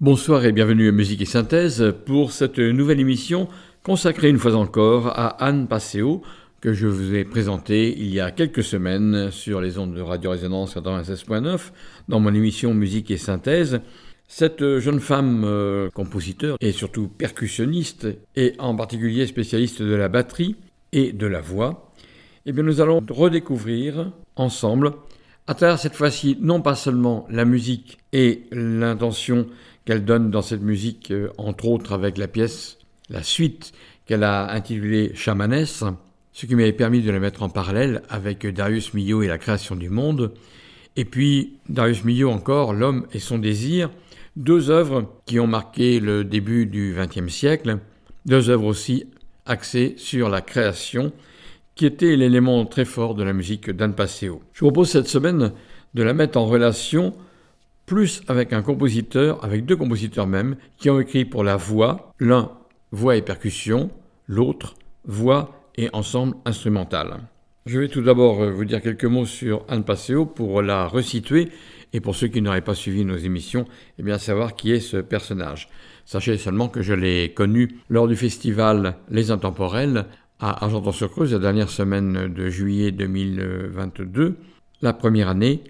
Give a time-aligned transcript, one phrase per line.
[0.00, 3.48] Bonsoir et bienvenue à Musique et Synthèse pour cette nouvelle émission
[3.84, 6.20] consacrée une fois encore à Anne Passeo
[6.60, 10.32] que je vous ai présentée il y a quelques semaines sur les ondes de Radio
[10.32, 11.70] Résonance 96.9
[12.08, 13.82] dans mon émission Musique et Synthèse.
[14.26, 20.56] Cette jeune femme euh, compositeur et surtout percussionniste et en particulier spécialiste de la batterie
[20.90, 21.92] et de la voix,
[22.46, 24.90] eh bien nous allons redécouvrir ensemble
[25.46, 29.46] à travers cette fois-ci non pas seulement la musique et l'intention
[29.84, 32.78] qu'elle donne dans cette musique, euh, entre autres avec la pièce,
[33.10, 33.72] la suite
[34.06, 35.84] qu'elle a intitulée Chamanès,
[36.32, 39.76] ce qui m'avait permis de la mettre en parallèle avec Darius Milhaud et la création
[39.76, 40.32] du monde,
[40.96, 43.90] et puis Darius Milhaud encore, L'homme et son désir,
[44.36, 47.78] deux œuvres qui ont marqué le début du XXe siècle,
[48.26, 49.06] deux œuvres aussi
[49.46, 51.12] axées sur la création,
[51.74, 54.42] qui était l'élément très fort de la musique d'Anne Passeo.
[54.52, 55.52] Je vous propose cette semaine
[55.94, 57.14] de la mettre en relation
[57.86, 62.50] plus avec un compositeur, avec deux compositeurs même, qui ont écrit pour la voix, l'un
[62.92, 63.90] voix et percussion,
[64.26, 64.74] l'autre
[65.04, 67.20] voix et ensemble instrumental.
[67.66, 71.48] Je vais tout d'abord euh, vous dire quelques mots sur Anne Passeo pour la resituer
[71.92, 73.66] et pour ceux qui n'auraient pas suivi nos émissions,
[73.98, 75.68] eh bien savoir qui est ce personnage.
[76.04, 80.04] Sachez seulement que je l'ai connu lors du festival Les Intemporels
[80.40, 84.36] à Argenton-sur-Creuse la dernière semaine de juillet 2022,
[84.82, 85.62] la première année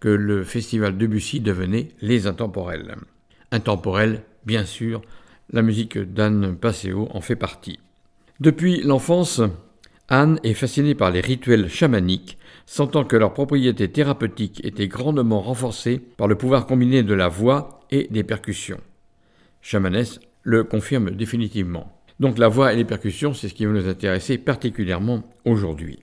[0.00, 2.96] que le festival Debussy devenait Les Intemporels.
[3.52, 5.02] Intemporel, bien sûr,
[5.52, 7.78] la musique d'Anne Passeo en fait partie.
[8.40, 9.42] Depuis l'enfance,
[10.08, 15.98] Anne est fascinée par les rituels chamaniques, sentant que leur propriété thérapeutique était grandement renforcée
[16.16, 18.80] par le pouvoir combiné de la voix et des percussions.
[19.60, 21.92] Chamanès le confirme définitivement.
[22.18, 25.98] Donc la voix et les percussions, c'est ce qui va nous intéresser particulièrement aujourd'hui.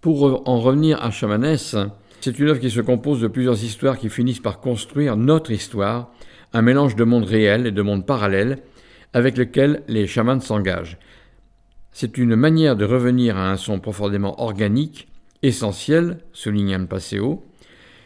[0.00, 1.76] Pour en revenir à Chamanès,
[2.26, 6.10] c'est une œuvre qui se compose de plusieurs histoires qui finissent par construire notre histoire,
[6.52, 8.58] un mélange de mondes réels et de mondes parallèles
[9.12, 10.98] avec lequel les chamans s'engagent.
[11.92, 15.06] C'est une manière de revenir à un son profondément organique,
[15.44, 17.44] essentiel, souligne Anne Passeo,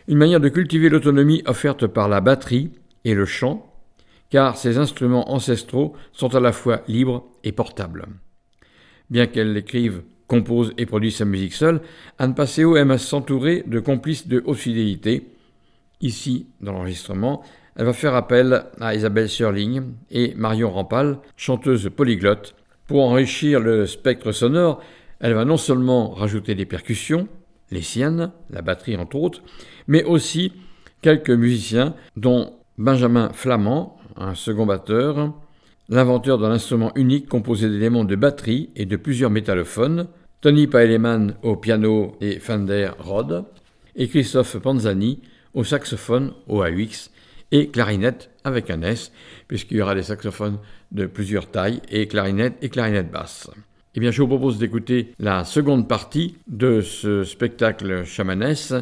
[0.06, 2.72] une manière de cultiver l'autonomie offerte par la batterie
[3.06, 3.74] et le chant,
[4.28, 8.06] car ces instruments ancestraux sont à la fois libres et portables.
[9.08, 11.80] Bien qu'elle l'écrive compose et produit sa musique seule,
[12.20, 15.26] Anne Passeo aime à s'entourer de complices de haute fidélité.
[16.00, 17.42] Ici, dans l'enregistrement,
[17.74, 19.82] elle va faire appel à Isabelle Sörling
[20.12, 22.54] et Marion Rampal, chanteuse polyglotte.
[22.86, 24.80] Pour enrichir le spectre sonore,
[25.18, 27.26] elle va non seulement rajouter des percussions,
[27.72, 29.42] les siennes, la batterie entre autres,
[29.88, 30.52] mais aussi
[31.02, 35.32] quelques musiciens, dont Benjamin Flamand, un second batteur,
[35.88, 40.06] l'inventeur d'un instrument unique composé d'éléments de batterie et de plusieurs métallophones,
[40.40, 43.44] Tony Paeleman au piano et Fender Rhodes,
[43.94, 45.20] et Christophe Panzani
[45.52, 47.10] au saxophone au AUX
[47.52, 49.12] et clarinette avec un S,
[49.48, 50.58] puisqu'il y aura des saxophones
[50.92, 53.50] de plusieurs tailles et clarinette et clarinette basse.
[53.94, 58.72] Eh bien, je vous propose d'écouter la seconde partie de ce spectacle chamanès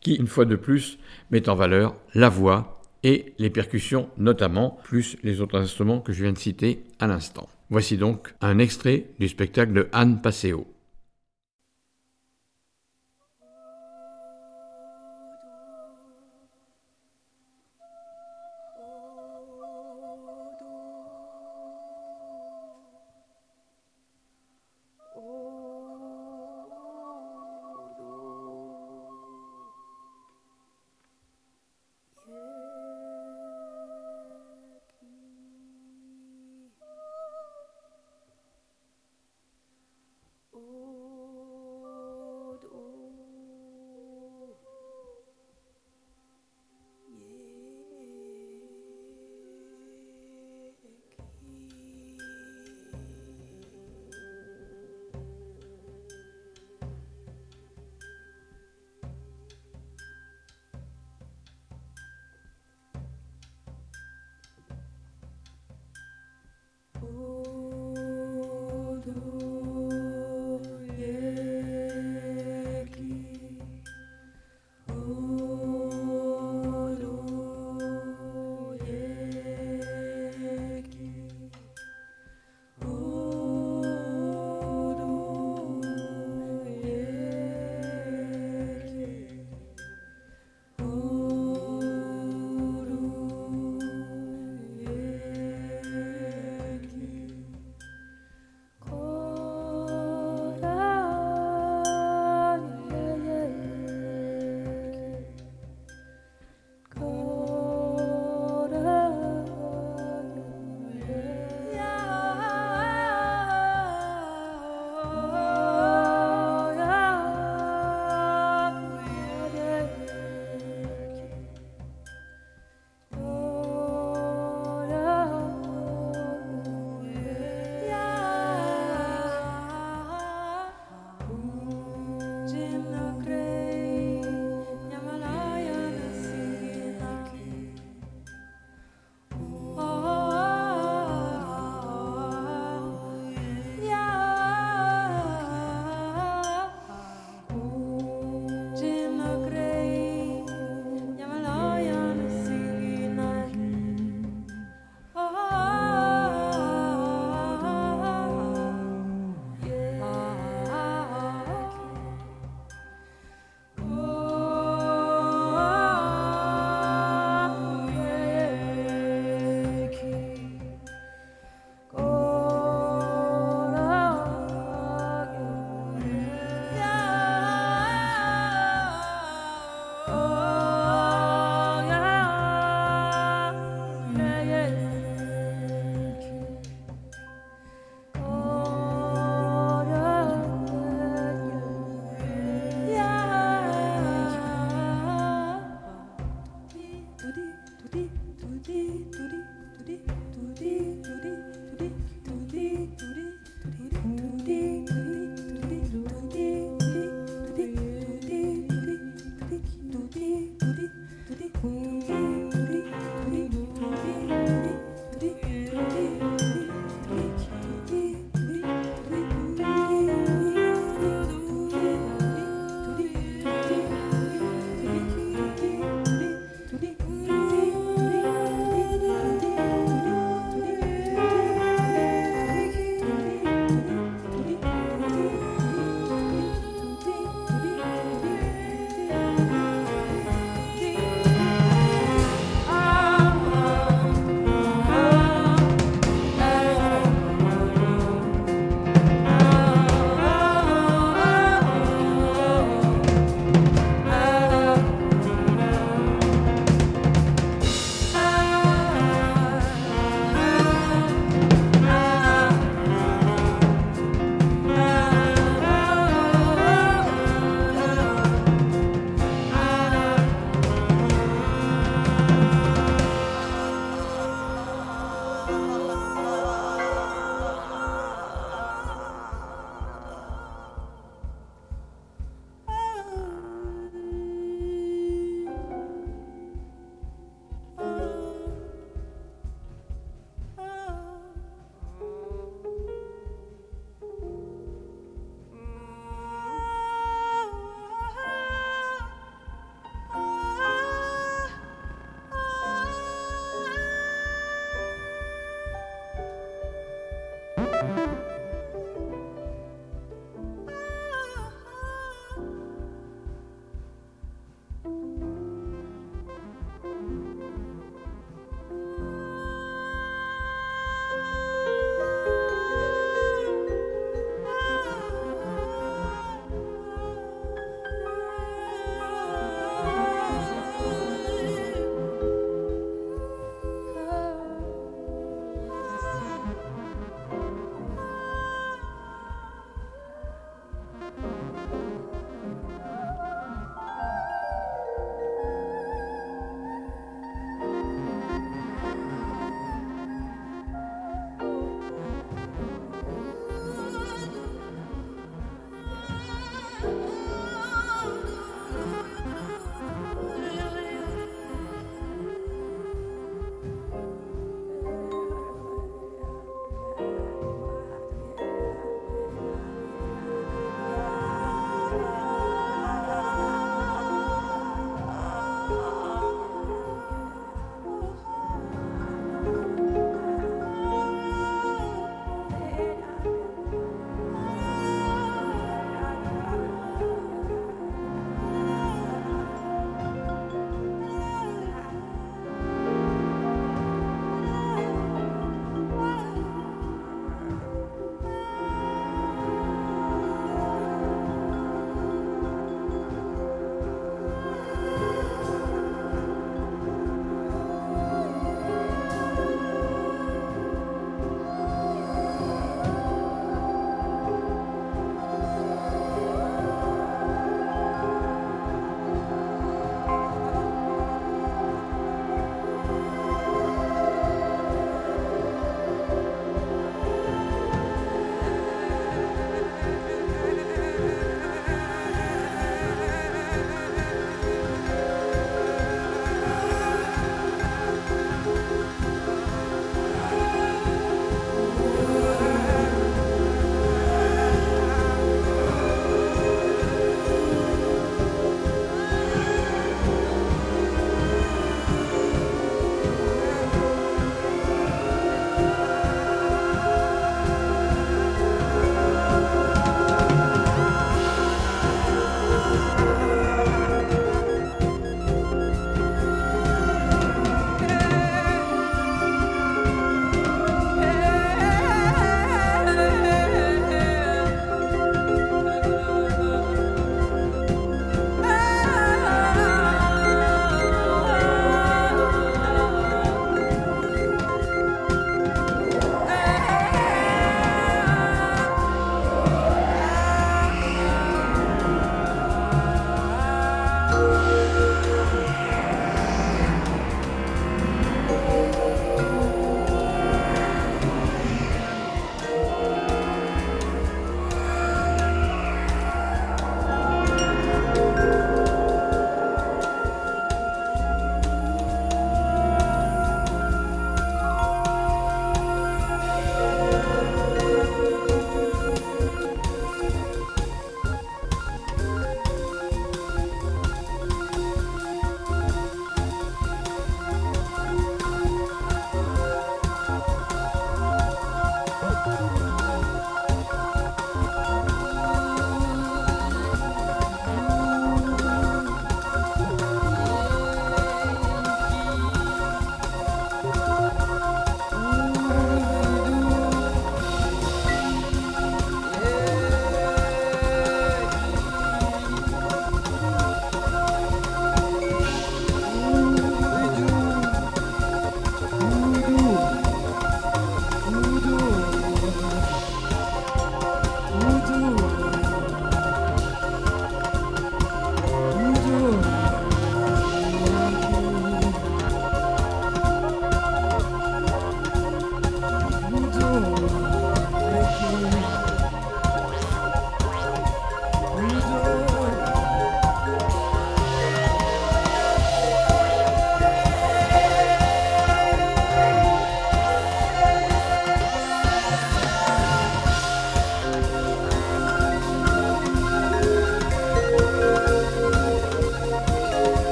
[0.00, 0.98] qui, une fois de plus,
[1.32, 6.22] met en valeur la voix et les percussions notamment, plus les autres instruments que je
[6.22, 7.48] viens de citer à l'instant.
[7.68, 10.68] Voici donc un extrait du spectacle de Anne Passeo.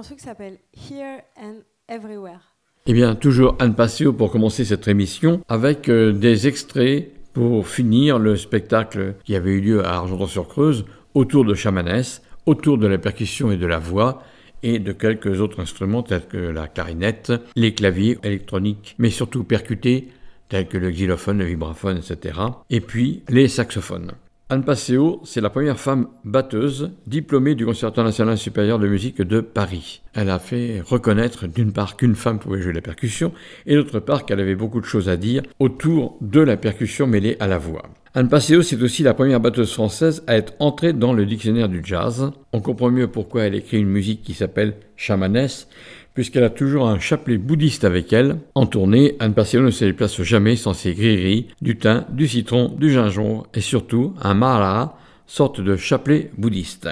[0.00, 2.40] Qui s'appelle Here and Everywhere.
[2.86, 8.18] Eh bien, toujours Anne Passio pour commencer cette émission avec euh, des extraits pour finir
[8.18, 13.52] le spectacle qui avait eu lieu à Argenton-sur-Creuse autour de Chamanès, autour de la percussion
[13.52, 14.22] et de la voix
[14.62, 20.08] et de quelques autres instruments tels que la clarinette, les claviers électroniques, mais surtout percutés
[20.48, 22.38] tels que le xylophone, le vibraphone, etc.
[22.70, 24.12] Et puis les saxophones.
[24.52, 29.40] Anne Passeo, c'est la première femme batteuse diplômée du Conservatoire national supérieur de musique de
[29.40, 30.02] Paris.
[30.12, 33.32] Elle a fait reconnaître d'une part qu'une femme pouvait jouer la percussion
[33.64, 37.38] et d'autre part qu'elle avait beaucoup de choses à dire autour de la percussion mêlée
[37.40, 37.84] à la voix.
[38.12, 41.80] Anne Passeo, c'est aussi la première batteuse française à être entrée dans le dictionnaire du
[41.82, 42.30] jazz.
[42.52, 45.66] On comprend mieux pourquoi elle écrit une musique qui s'appelle chamanès,
[46.14, 48.38] puisqu'elle a toujours un chapelet bouddhiste avec elle.
[48.54, 52.68] En tournée, Anne Passeo ne se déplace jamais sans ses grilleries, du thym, du citron,
[52.68, 54.94] du gingembre et surtout un mala,
[55.26, 56.88] sorte de chapelet bouddhiste.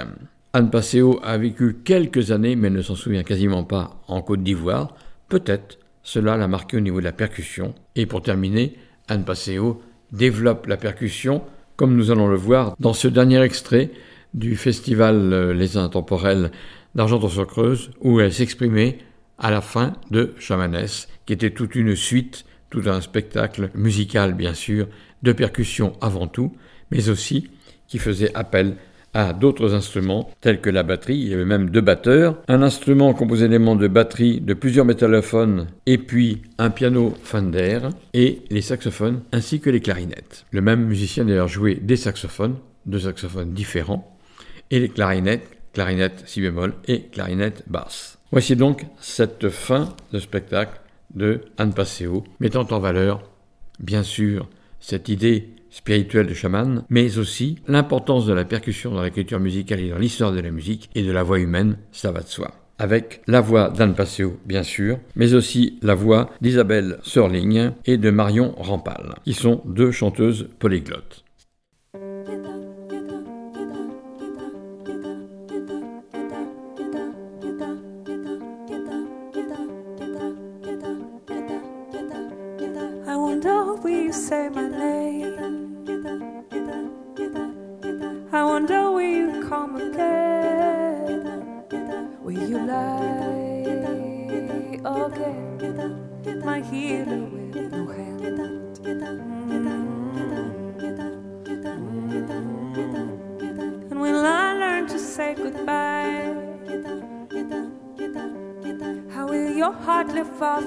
[0.53, 4.95] Anne Passeo a vécu quelques années, mais ne s'en souvient quasiment pas, en Côte d'Ivoire.
[5.29, 7.73] Peut-être cela l'a marqué au niveau de la percussion.
[7.95, 8.75] Et pour terminer,
[9.07, 9.81] Anne Passeo
[10.11, 11.41] développe la percussion,
[11.77, 13.91] comme nous allons le voir dans ce dernier extrait
[14.33, 16.51] du festival euh, Les Intemporels
[16.95, 18.97] d'Argenton-sur-Creuse, où elle s'exprimait
[19.41, 24.53] à la fin de Chamanès, qui était toute une suite, tout un spectacle musical bien
[24.53, 24.87] sûr,
[25.23, 26.55] de percussion avant tout,
[26.91, 27.49] mais aussi
[27.87, 28.77] qui faisait appel
[29.13, 33.13] à d'autres instruments tels que la batterie, il y avait même deux batteurs, un instrument
[33.13, 37.79] composé d'éléments de batterie, de plusieurs métallophones et puis un piano Fender
[38.13, 40.45] et les saxophones ainsi que les clarinettes.
[40.51, 44.17] Le même musicien d'ailleurs jouait des saxophones, deux saxophones différents
[44.69, 48.20] et les clarinettes, clarinette si bémol et clarinette basse.
[48.31, 50.79] Voici donc cette fin de spectacle
[51.13, 53.23] de Anne Passeo mettant en valeur
[53.79, 54.47] bien sûr
[54.79, 59.89] cette idée spirituel de chaman, mais aussi l'importance de la percussion dans l'écriture musicale et
[59.89, 62.53] dans l'histoire de la musique et de la voix humaine, ça va de soi.
[62.79, 68.09] Avec la voix d'Anne Passeo, bien sûr, mais aussi la voix d'Isabelle Serling et de
[68.09, 71.20] Marion Rampal, qui sont deux chanteuses polyglottes.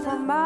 [0.04, 0.43] 세상 말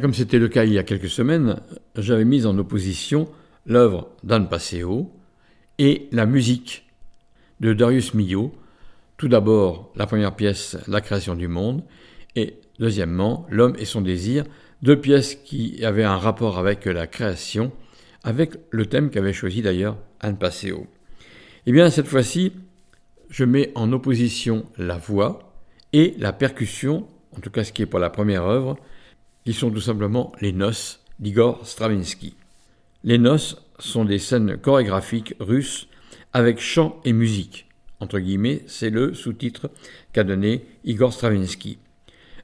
[0.00, 1.60] comme c'était le cas il y a quelques semaines,
[1.96, 3.28] j'avais mis en opposition
[3.66, 5.12] l'œuvre d'Anne Passeo
[5.78, 6.86] et la musique
[7.60, 8.54] de Darius Milhaud.
[9.16, 11.84] Tout d'abord, la première pièce, La création du monde,
[12.34, 14.44] et deuxièmement, L'homme et son désir,
[14.82, 17.72] deux pièces qui avaient un rapport avec la création,
[18.22, 20.86] avec le thème qu'avait choisi d'ailleurs Anne Passeo.
[21.66, 22.52] Eh bien, cette fois-ci,
[23.30, 25.54] je mets en opposition la voix
[25.92, 28.76] et la percussion, en tout cas ce qui est pour la première œuvre,
[29.44, 32.34] qui sont tout simplement les noces d'Igor Stravinsky.
[33.04, 35.88] Les noces sont des scènes chorégraphiques russes
[36.32, 37.68] avec chant et musique.
[38.00, 39.70] Entre guillemets, c'est le sous-titre
[40.12, 41.78] qu'a donné Igor Stravinsky.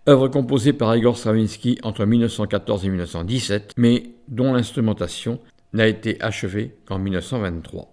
[0.08, 5.40] Œuvre composée par Igor Stravinsky entre 1914 et 1917, mais dont l'instrumentation
[5.72, 7.92] n'a été achevée qu'en 1923.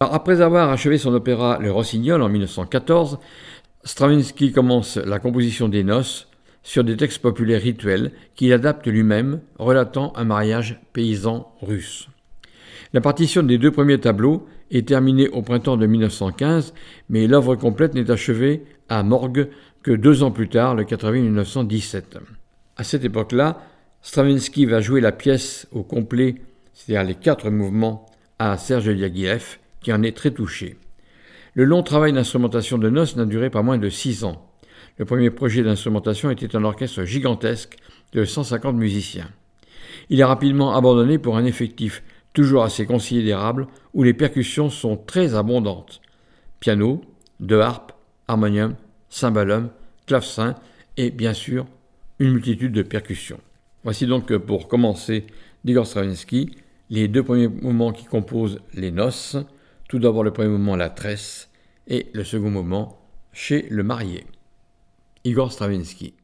[0.00, 3.18] après avoir achevé son opéra Le Rossignol en 1914,
[3.84, 6.25] Stravinsky commence la composition des noces
[6.66, 12.08] sur des textes populaires rituels qu'il adapte lui-même, relatant un mariage paysan russe.
[12.92, 16.74] La partition des deux premiers tableaux est terminée au printemps de 1915,
[17.08, 19.48] mais l'œuvre complète n'est achevée à Morgue
[19.84, 22.18] que deux ans plus tard, le 4 avril 1917.
[22.76, 23.62] À cette époque-là,
[24.02, 26.34] Stravinsky va jouer la pièce au complet,
[26.74, 28.06] c'est-à-dire les quatre mouvements,
[28.40, 30.76] à Serge Diaghilev, qui en est très touché.
[31.54, 34.45] Le long travail d'instrumentation de noces n'a duré pas moins de six ans.
[34.98, 37.76] Le premier projet d'instrumentation était un orchestre gigantesque
[38.12, 39.28] de 150 musiciens.
[40.08, 45.34] Il est rapidement abandonné pour un effectif toujours assez considérable où les percussions sont très
[45.34, 46.00] abondantes.
[46.60, 47.02] Piano,
[47.40, 47.92] deux harpes,
[48.28, 48.74] harmonium,
[49.10, 49.70] cymbalum,
[50.06, 50.54] clavecin
[50.96, 51.66] et bien sûr
[52.18, 53.40] une multitude de percussions.
[53.84, 55.26] Voici donc pour commencer
[55.64, 56.56] d'Igor Stravinsky
[56.88, 59.36] les deux premiers mouvements qui composent les noces.
[59.88, 61.50] Tout d'abord le premier mouvement la tresse
[61.86, 62.98] et le second mouvement
[63.32, 64.24] chez le marié.
[65.26, 66.14] Igor Stravinsky.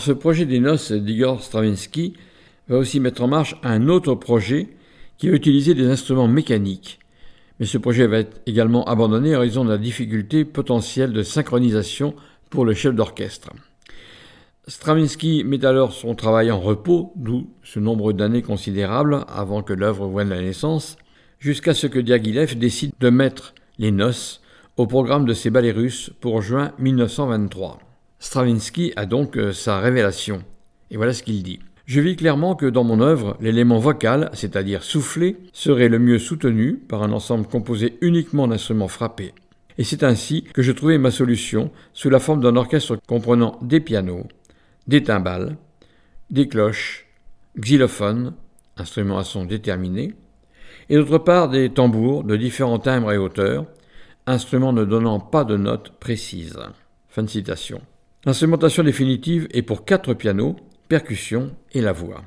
[0.00, 2.14] Ce projet des noces d'Igor Stravinsky
[2.68, 4.68] va aussi mettre en marche un autre projet
[5.18, 7.00] qui va utiliser des instruments mécaniques.
[7.58, 12.14] Mais ce projet va être également abandonné en raison de la difficulté potentielle de synchronisation
[12.48, 13.50] pour le chef d'orchestre.
[14.68, 20.06] Stravinsky met alors son travail en repos, d'où ce nombre d'années considérables avant que l'œuvre
[20.06, 20.96] voie la naissance,
[21.38, 24.40] jusqu'à ce que Diaghilev décide de mettre les noces
[24.78, 27.89] au programme de ses ballets russes pour juin 1923.
[28.20, 30.44] Stravinsky a donc euh, sa révélation.
[30.90, 31.58] Et voilà ce qu'il dit.
[31.86, 36.76] Je vis clairement que dans mon œuvre, l'élément vocal, c'est-à-dire soufflé, serait le mieux soutenu
[36.76, 39.32] par un ensemble composé uniquement d'instruments frappés.
[39.78, 43.80] Et c'est ainsi que je trouvais ma solution sous la forme d'un orchestre comprenant des
[43.80, 44.26] pianos,
[44.86, 45.56] des timbales,
[46.28, 47.06] des cloches,
[47.58, 48.34] xylophones,
[48.76, 50.14] instruments à son déterminé,
[50.90, 53.64] et d'autre part des tambours de différents timbres et hauteurs,
[54.26, 56.58] instruments ne donnant pas de notes précises.
[57.08, 57.80] Fin de citation.
[58.26, 60.56] L'instrumentation définitive est pour quatre pianos,
[60.88, 62.22] percussions et la voix.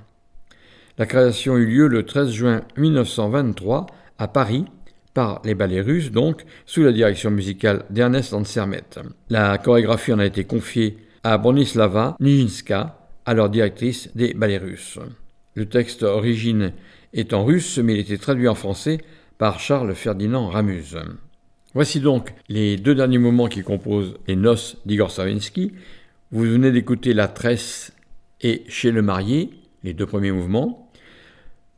[0.98, 3.86] La création eut lieu le 13 juin 1923
[4.18, 4.66] à Paris
[5.14, 8.84] par les ballets russes, donc sous la direction musicale d'Ernest Ansermet.
[9.30, 14.98] La chorégraphie en a été confiée à Bronislava Nijinska, alors directrice des ballets russes.
[15.54, 16.74] Le texte origine
[17.14, 18.98] est en russe, mais il était traduit en français
[19.38, 20.98] par Charles Ferdinand Ramuse.
[21.74, 25.74] Voici donc les deux derniers moments qui composent les noces d'Igor Stravinsky.
[26.32, 27.93] Vous venez d'écouter La tresse
[28.41, 29.49] et Chez le marié,
[29.84, 30.91] les deux premiers mouvements.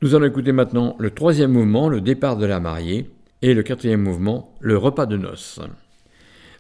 [0.01, 3.09] Nous allons écouter maintenant le troisième mouvement, le départ de la mariée,
[3.41, 5.61] et le quatrième mouvement, le repas de noces.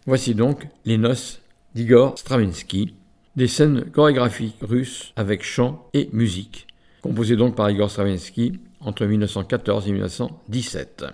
[0.05, 1.41] Voici donc les noces
[1.73, 2.93] d'Igor Stravinsky,
[3.35, 6.67] des scènes chorégraphiques russes avec chant et musique,
[7.01, 11.05] composées donc par Igor Stravinsky entre 1914 et 1917.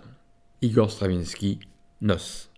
[0.62, 1.60] Igor Stravinsky,
[2.02, 2.50] Nos.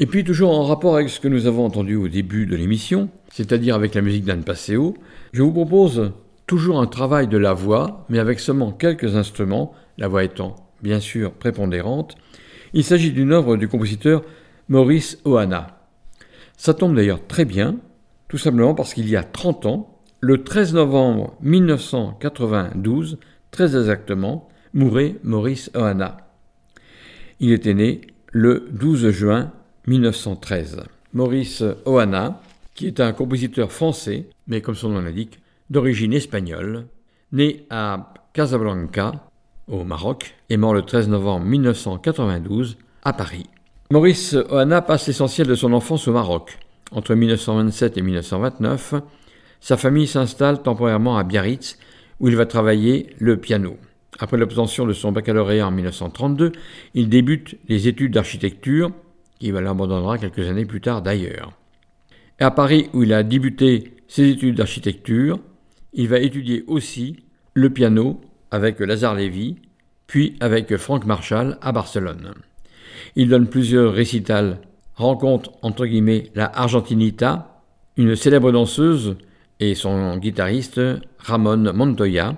[0.00, 3.10] Et puis toujours en rapport avec ce que nous avons entendu au début de l'émission,
[3.30, 4.96] c'est-à-dire avec la musique d'Anne Passeo,
[5.32, 6.10] je vous propose
[6.48, 10.98] toujours un travail de la voix, mais avec seulement quelques instruments, la voix étant bien
[10.98, 12.16] sûr prépondérante.
[12.72, 14.24] Il s'agit d'une œuvre du compositeur
[14.68, 15.78] Maurice Ohana.
[16.56, 17.76] Ça tombe d'ailleurs très bien,
[18.26, 23.18] tout simplement parce qu'il y a 30 ans, le 13 novembre 1992,
[23.52, 26.16] très exactement, mourait Maurice Ohana.
[27.38, 28.00] Il était né
[28.32, 29.52] le 12 juin
[29.86, 30.82] 1913.
[31.12, 32.40] Maurice Ohana,
[32.74, 35.38] qui est un compositeur français, mais comme son nom l'indique,
[35.70, 36.86] d'origine espagnole,
[37.32, 39.12] né à Casablanca,
[39.68, 43.46] au Maroc, et mort le 13 novembre 1992 à Paris.
[43.90, 46.58] Maurice Ohana passe l'essentiel de son enfance au Maroc.
[46.90, 48.94] Entre 1927 et 1929,
[49.60, 51.78] sa famille s'installe temporairement à Biarritz,
[52.20, 53.76] où il va travailler le piano.
[54.18, 56.52] Après l'obtention de son baccalauréat en 1932,
[56.94, 58.92] il débute les études d'architecture
[59.44, 61.52] il l'abandonnera quelques années plus tard d'ailleurs.
[62.40, 65.38] À Paris, où il a débuté ses études d'architecture,
[65.92, 67.16] il va étudier aussi
[67.52, 68.20] le piano
[68.50, 69.56] avec Lazare Lévy,
[70.06, 72.32] puis avec Franck Marshall à Barcelone.
[73.16, 74.58] Il donne plusieurs récitals,
[74.94, 77.62] rencontre entre guillemets la Argentinita,
[77.96, 79.16] une célèbre danseuse
[79.60, 80.80] et son guitariste
[81.18, 82.36] Ramon Montoya.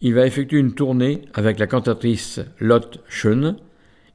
[0.00, 3.56] Il va effectuer une tournée avec la cantatrice Lotte Schoen,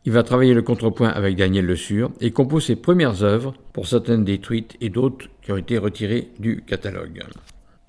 [0.07, 3.87] il va travailler le contrepoint avec Daniel Le Sur et compose ses premières œuvres, pour
[3.87, 7.23] certaines détruites et d'autres qui ont été retirées du catalogue.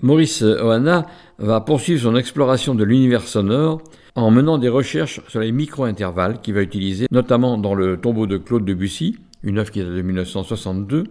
[0.01, 1.07] Maurice Ohana
[1.37, 3.81] va poursuivre son exploration de l'univers sonore
[4.15, 8.35] en menant des recherches sur les micro-intervalles qu'il va utiliser, notamment dans le tombeau de
[8.35, 11.05] Claude Debussy, une œuvre qui date de 1962,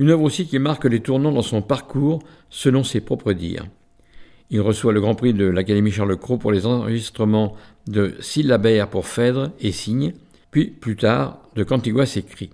[0.00, 2.18] une œuvre aussi qui marque les tournants dans son parcours
[2.50, 3.66] selon ses propres dires.
[4.50, 7.56] Il reçoit le Grand Prix de l'Académie Charles Cros pour les enregistrements
[7.88, 10.14] de syllabaires pour Phèdre et Cygne,
[10.50, 12.50] puis plus tard de Cantigua écrit.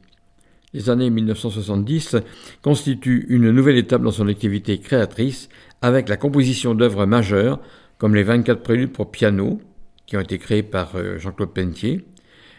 [0.73, 2.17] Les années 1970
[2.63, 5.51] constituent une nouvelle étape dans son activité créatrice
[5.83, 7.61] avec la composition d'œuvres majeures
[7.99, 9.61] comme les 24 préludes pour piano
[10.07, 12.05] qui ont été créés par euh, Jean-Claude Pentier,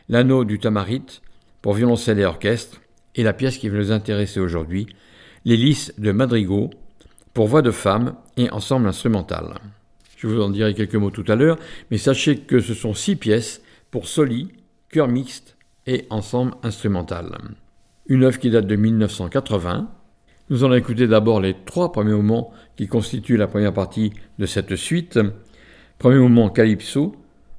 [0.09, 1.21] l'anneau du Tamarite
[1.61, 2.81] pour violoncelle et orchestre
[3.15, 4.87] et la pièce qui va nous intéresser aujourd'hui,
[5.43, 6.69] l'hélice de Madrigal
[7.33, 9.55] pour voix de femme et ensemble instrumental.
[10.17, 11.57] Je vous en dirai quelques mots tout à l'heure,
[11.91, 13.61] mais sachez que ce sont six pièces
[13.91, 14.51] pour soli,
[14.89, 17.55] chœur mixte et ensemble instrumental
[18.07, 19.89] une œuvre qui date de 1980.
[20.49, 24.75] Nous allons écouter d'abord les trois premiers moments qui constituent la première partie de cette
[24.75, 25.19] suite.
[25.99, 27.15] Premier mouvement Calypso,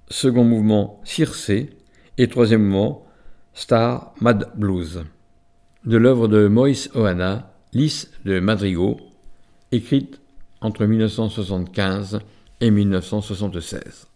[0.08, 1.70] second mouvement Circé
[2.18, 3.06] et troisième mouvement
[3.54, 5.04] Star Mad Blues.
[5.84, 8.98] De l'œuvre de Moïse Ohana, Lys de Madrigo,
[9.74, 10.20] écrite
[10.60, 12.20] entre 1975
[12.60, 14.06] et 1976.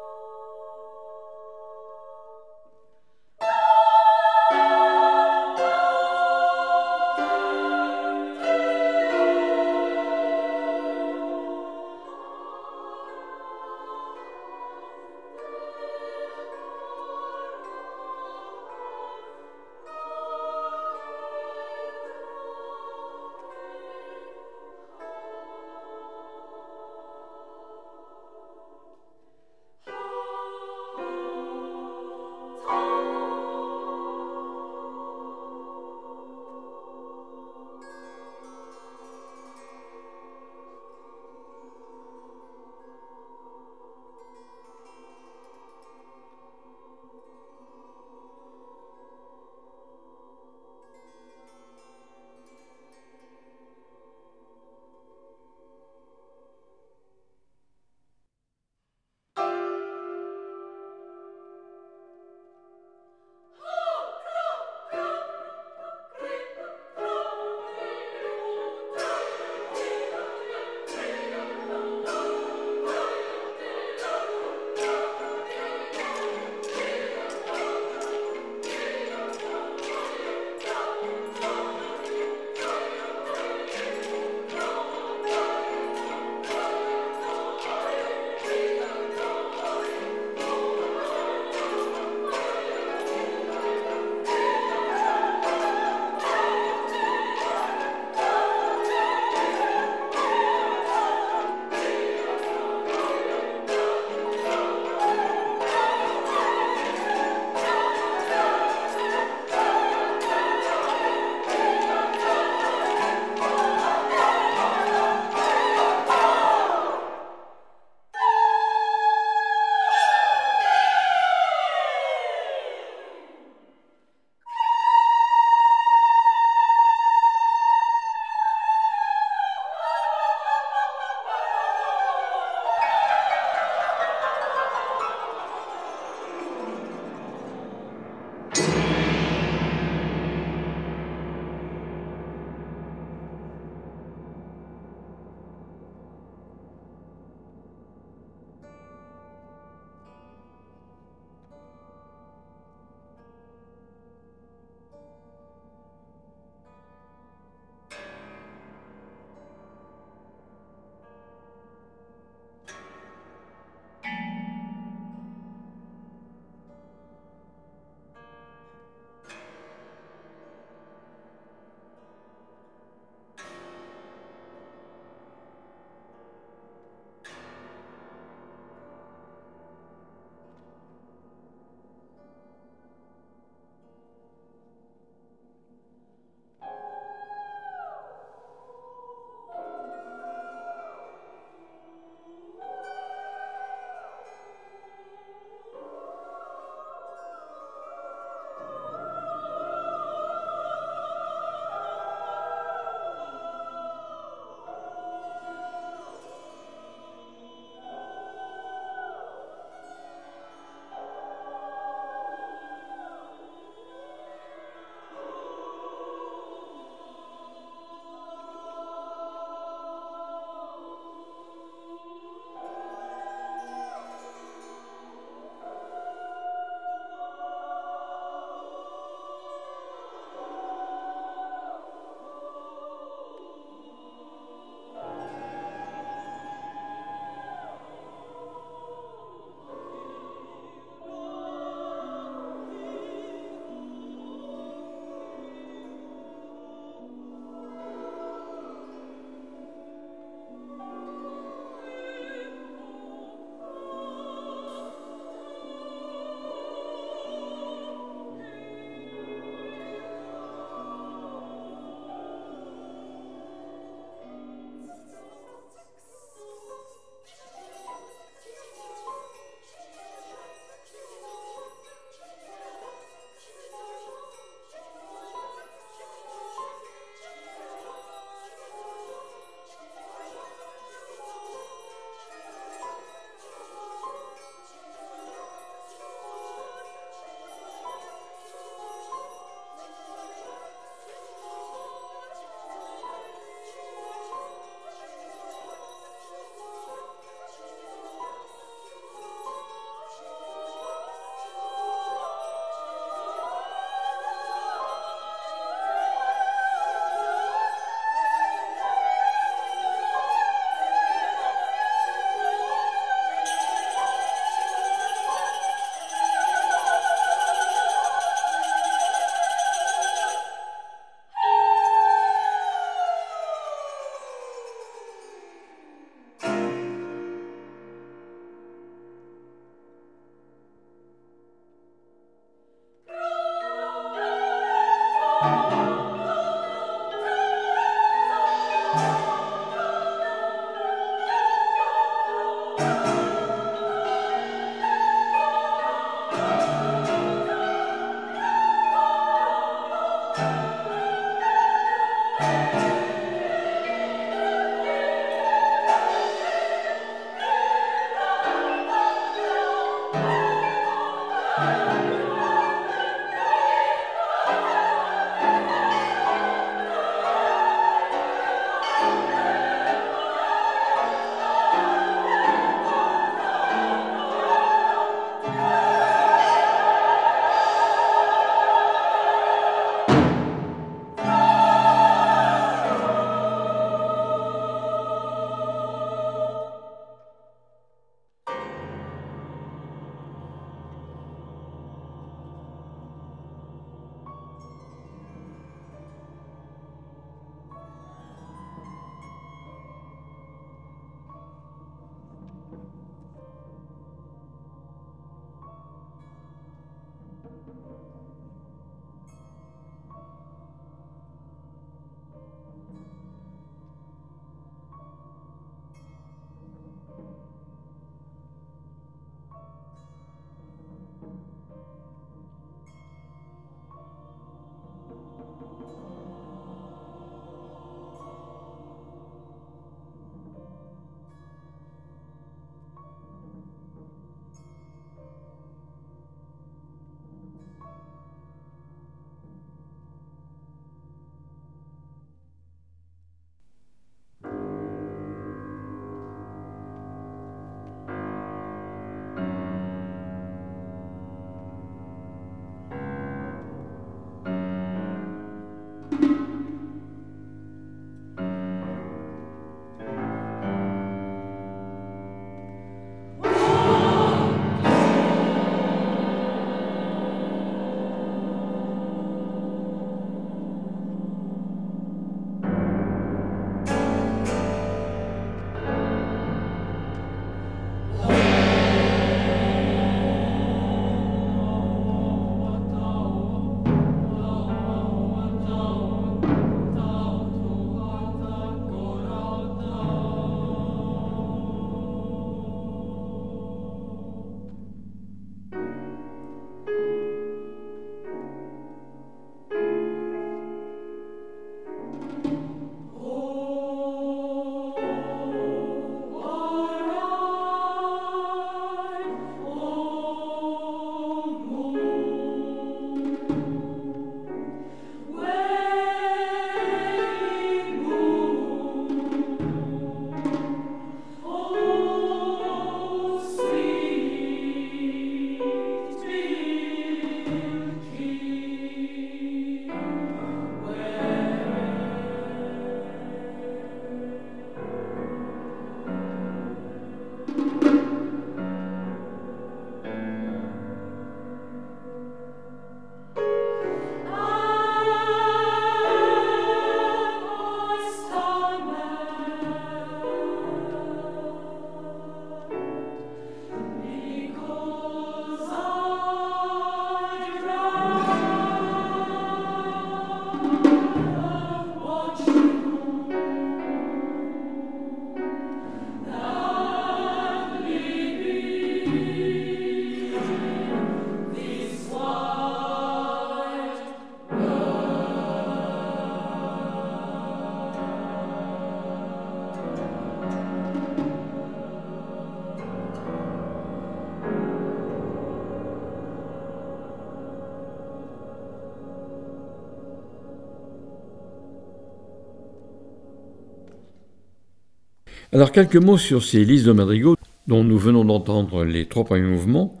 [595.58, 597.34] Alors quelques mots sur ces listes de madrigaux
[597.66, 600.00] dont nous venons d'entendre les trois premiers mouvements,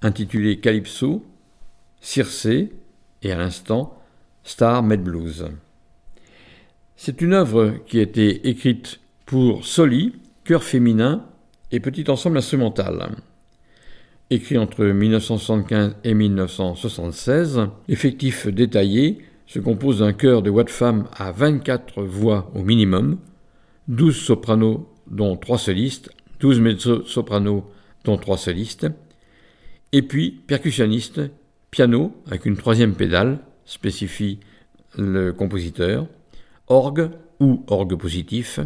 [0.00, 1.24] intitulés Calypso,
[2.00, 2.70] Circé
[3.20, 3.98] et à l'instant
[4.44, 5.48] Star Med Blues.
[6.94, 10.12] C'est une œuvre qui a été écrite pour Soli,
[10.44, 11.24] chœur féminin
[11.72, 13.08] et petit ensemble instrumental.
[14.30, 19.18] Écrit entre 1975 et 1976, l'effectif détaillé
[19.48, 23.18] se compose d'un chœur de voix de femmes à 24 voix au minimum,
[23.88, 26.10] 12 sopranos dont 3 solistes,
[26.40, 27.64] 12 mezzo-sopranos
[28.04, 28.86] dont 3 solistes,
[29.92, 31.20] et puis percussionniste,
[31.70, 34.40] piano avec une troisième pédale, spécifie
[34.96, 36.06] le compositeur,
[36.66, 37.10] orgue
[37.40, 38.60] ou orgue positif,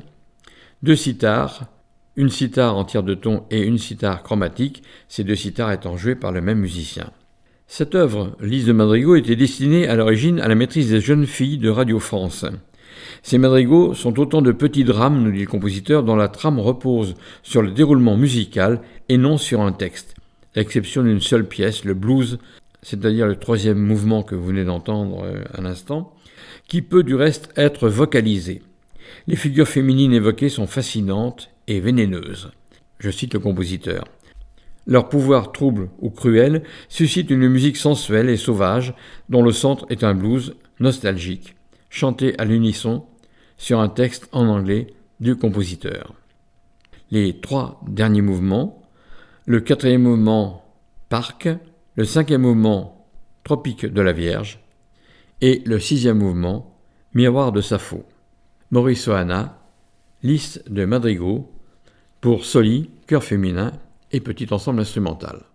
[0.83, 1.67] deux sitars,
[2.17, 6.15] une sitar en tiers de ton et une sitar chromatique, ces deux sitars étant joués
[6.15, 7.11] par le même musicien.
[7.67, 11.59] Cette œuvre, Lise de Madrigal, était destinée à l'origine à la maîtrise des jeunes filles
[11.59, 12.45] de Radio France.
[13.23, 17.15] Ces madrigaux sont autant de petits drames, nous dit le compositeur, dont la trame repose
[17.43, 20.15] sur le déroulement musical et non sur un texte,
[20.55, 22.39] à l'exception d'une seule pièce, le blues,
[22.83, 26.15] c'est-à-dire le troisième mouvement que vous venez d'entendre euh, un instant,
[26.69, 28.63] qui peut du reste être vocalisé.
[29.27, 32.51] Les figures féminines évoquées sont fascinantes et vénéneuses.
[32.99, 34.05] Je cite le compositeur.
[34.87, 38.95] Leur pouvoir trouble ou cruel suscite une musique sensuelle et sauvage
[39.29, 41.55] dont le centre est un blues nostalgique,
[41.91, 43.05] chanté à l'unisson
[43.59, 46.15] sur un texte en anglais du compositeur.
[47.11, 48.83] Les trois derniers mouvements,
[49.45, 50.65] le quatrième mouvement
[51.09, 51.49] Parc,
[51.97, 53.07] le cinquième mouvement
[53.43, 54.61] Tropique de la Vierge
[55.41, 56.79] et le sixième mouvement
[57.15, 58.05] Miroir de Sappho.
[58.71, 59.59] Maurice Ohana,
[60.23, 61.51] liste de madrigaux
[62.21, 63.73] pour soli, chœur féminin
[64.13, 65.50] et petit ensemble instrumental.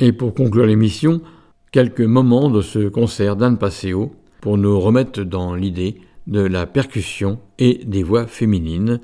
[0.00, 1.20] Et pour conclure l'émission,
[1.72, 7.40] quelques moments de ce concert d'Anne Passeo pour nous remettre dans l'idée de la percussion
[7.58, 9.00] et des voix féminines,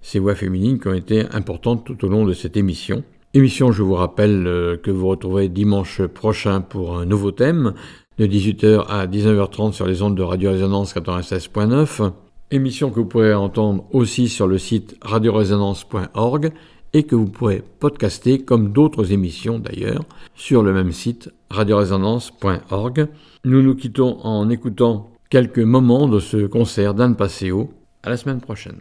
[0.00, 3.04] ces voix féminines qui ont été importantes tout au long de cette émission.
[3.34, 7.74] Émission, je vous rappelle, euh, que vous retrouverez dimanche prochain pour un nouveau thème,
[8.16, 12.10] de 18h à 19h30 sur les ondes de Radio Résonance 96.9.
[12.50, 16.52] Émission que vous pourrez entendre aussi sur le site radioresonance.org
[16.92, 20.04] et que vous pourrez podcaster comme d'autres émissions d'ailleurs
[20.34, 23.08] sur le même site radioresonance.org.
[23.44, 27.70] Nous nous quittons en écoutant quelques moments de ce concert d'Anne Passeo.
[28.02, 28.78] À la semaine prochaine.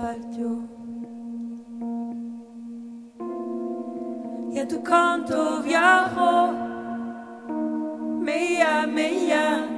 [0.00, 0.60] Partió.
[4.52, 6.52] Y a tu canto viajó
[8.20, 9.77] mía, mía.